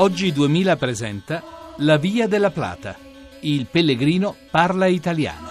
[0.00, 1.42] Oggi 2000 presenta
[1.78, 2.94] La Via della Plata.
[3.40, 5.50] Il pellegrino parla italiano.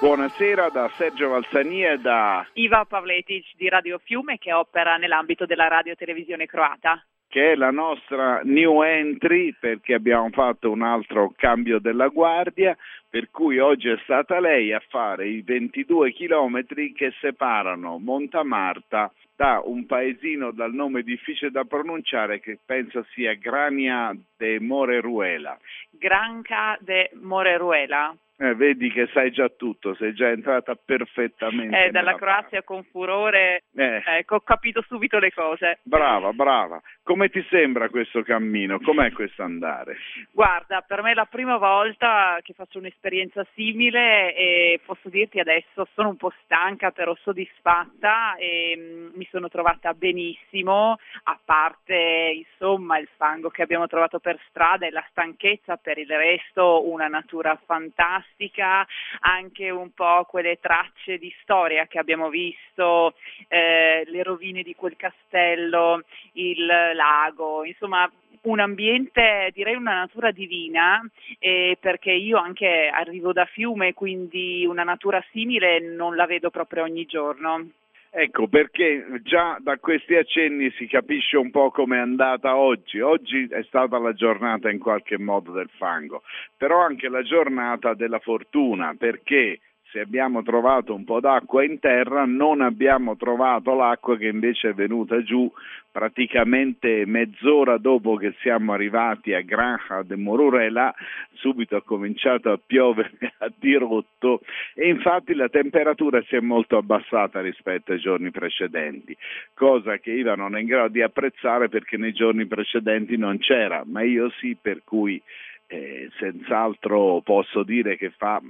[0.00, 5.68] Buonasera da Sergio Valsani e da Iva Pavletic di Radio Fiume che opera nell'ambito della
[5.68, 11.78] radio televisione croata che è la nostra new entry perché abbiamo fatto un altro cambio
[11.78, 12.76] della guardia,
[13.08, 19.62] per cui oggi è stata lei a fare i 22 chilometri che separano Montamarta da
[19.64, 25.56] un paesino dal nome difficile da pronunciare che penso sia Grania de Moreruela.
[25.88, 28.12] Granca de Moreruela.
[28.42, 31.84] Eh, vedi che sai già tutto, sei già entrata perfettamente.
[31.84, 32.64] Eh, dalla Croazia parte.
[32.64, 34.02] con furore, eh.
[34.02, 35.80] ecco, ho capito subito le cose.
[35.82, 36.80] Brava, brava.
[37.02, 38.80] Come ti sembra questo cammino?
[38.80, 39.98] Com'è questo andare?
[40.30, 45.86] Guarda, per me è la prima volta che faccio un'esperienza simile e posso dirti adesso
[45.92, 52.32] sono un po' stanca, però soddisfatta e mh, mm, mi sono trovata benissimo, a parte
[52.32, 57.08] insomma il fango che abbiamo trovato per strada e la stanchezza, per il resto una
[57.08, 58.86] natura fantastica fantastica,
[59.20, 63.14] anche un po' quelle tracce di storia che abbiamo visto,
[63.48, 68.10] eh, le rovine di quel castello, il lago, insomma
[68.42, 71.02] un ambiente, direi una natura divina,
[71.38, 76.84] eh, perché io anche arrivo da Fiume, quindi una natura simile non la vedo proprio
[76.84, 77.68] ogni giorno.
[78.12, 82.98] Ecco, perché già da questi accenni si capisce un po' come è andata oggi.
[82.98, 86.22] Oggi è stata la giornata in qualche modo del fango,
[86.56, 89.60] però anche la giornata della fortuna, perché
[89.90, 94.74] se abbiamo trovato un po' d'acqua in terra, non abbiamo trovato l'acqua che invece è
[94.74, 95.50] venuta giù
[95.90, 100.94] praticamente mezz'ora dopo che siamo arrivati a Granja de Morurela,
[101.34, 104.40] subito ha cominciato a piovere a dirotto
[104.74, 109.16] e infatti la temperatura si è molto abbassata rispetto ai giorni precedenti,
[109.54, 113.82] cosa che Iva non è in grado di apprezzare perché nei giorni precedenti non c'era,
[113.84, 115.20] ma io sì, per cui
[115.70, 118.42] eh, senz'altro posso dire che fa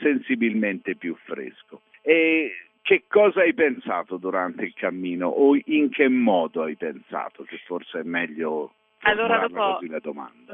[0.00, 1.82] sensibilmente più fresco.
[2.02, 2.52] E
[2.82, 8.00] che cosa hai pensato durante il cammino o in che modo hai pensato, che forse
[8.00, 9.78] è meglio allora, dopo,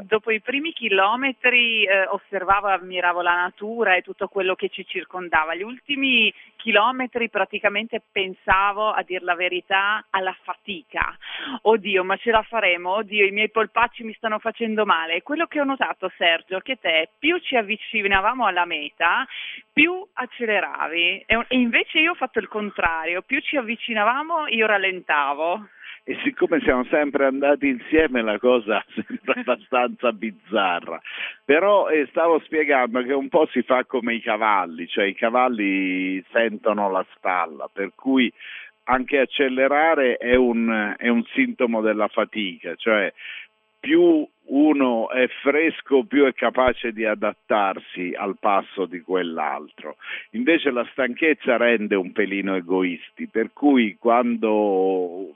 [0.02, 4.84] dopo, i primi chilometri eh, osservavo e ammiravo la natura e tutto quello che ci
[4.86, 5.54] circondava.
[5.54, 11.16] Gli ultimi chilometri praticamente pensavo, a dir la verità, alla fatica.
[11.62, 12.96] Oddio, ma ce la faremo?
[12.96, 15.14] Oddio, i miei polpacci mi stanno facendo male.
[15.14, 19.26] E quello che ho notato, Sergio, che te più ci avvicinavamo alla meta,
[19.72, 21.24] più acceleravi.
[21.26, 25.68] E invece io ho fatto il contrario, più ci avvicinavamo io rallentavo
[26.06, 31.00] e siccome siamo sempre andati insieme la cosa sembra abbastanza bizzarra,
[31.44, 36.22] però eh, stavo spiegando che un po' si fa come i cavalli, cioè i cavalli
[36.30, 38.30] sentono la stalla, per cui
[38.84, 43.10] anche accelerare è un, è un sintomo della fatica, cioè
[43.80, 49.96] più uno è fresco, più è capace di adattarsi al passo di quell'altro.
[50.30, 55.34] Invece la stanchezza rende un pelino egoisti, per cui quando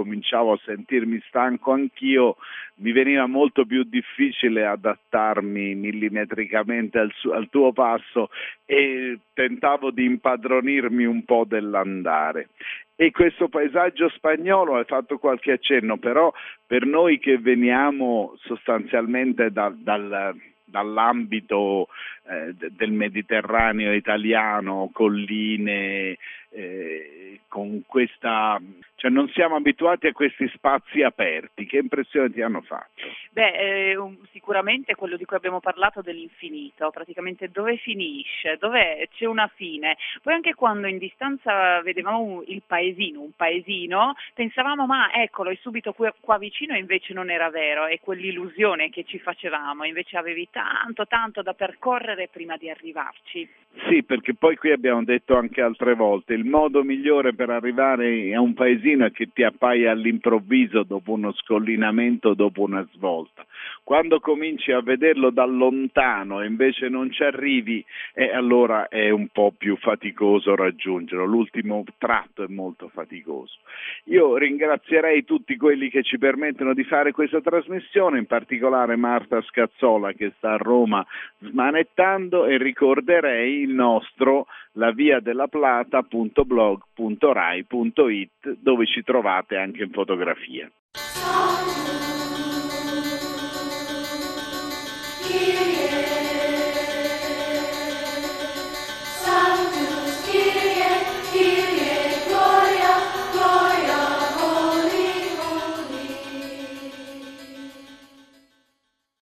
[0.00, 2.36] cominciavo a sentirmi stanco anch'io,
[2.76, 8.30] mi veniva molto più difficile adattarmi millimetricamente al, su- al tuo passo
[8.64, 12.48] e tentavo di impadronirmi un po' dell'andare.
[12.96, 16.32] E questo paesaggio spagnolo, hai fatto qualche accenno, però
[16.66, 20.34] per noi che veniamo sostanzialmente da, dal,
[20.64, 21.88] dall'ambito
[22.28, 26.16] eh, del Mediterraneo italiano, colline,
[26.50, 28.60] eh, con questa,
[28.94, 31.66] cioè non siamo abituati a questi spazi aperti.
[31.66, 33.02] Che impressione ti hanno fatto?
[33.32, 33.98] Beh, eh,
[34.32, 39.96] sicuramente quello di cui abbiamo parlato dell'infinito, praticamente dove finisce, dove c'è una fine.
[40.22, 45.92] Poi anche quando in distanza vedevamo il paesino, un paesino, pensavamo ma eccolo, è subito
[45.92, 50.48] qua, qua vicino e invece non era vero, è quell'illusione che ci facevamo, invece avevi
[50.50, 53.48] tanto tanto da percorrere prima di arrivarci.
[53.88, 58.40] Sì, perché poi qui abbiamo detto anche altre volte, il modo migliore per arrivare a
[58.40, 63.44] un paesino è che ti appaia all'improvviso dopo uno scollinamento, dopo una svolta.
[63.84, 67.84] Quando cominci a vederlo da lontano e invece non ci arrivi,
[68.14, 71.24] eh, allora è un po' più faticoso raggiungerlo.
[71.24, 73.58] L'ultimo tratto è molto faticoso.
[74.04, 80.12] Io ringrazierei tutti quelli che ci permettono di fare questa trasmissione, in particolare Marta Scazzola
[80.12, 81.04] che sta a Roma
[81.40, 84.46] smanettando e ricorderei il nostro
[86.34, 90.70] www.blog.rai.it dove ci trovate anche in fotografia.
[90.92, 91.70] Sono...